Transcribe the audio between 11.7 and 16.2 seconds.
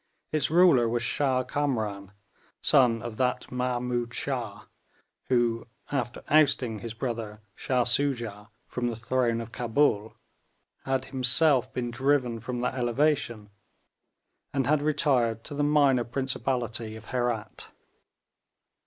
been driven from that elevation, and had retired to the minor